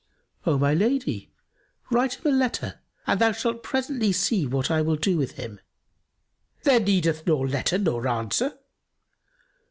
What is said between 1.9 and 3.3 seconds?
write him a letter and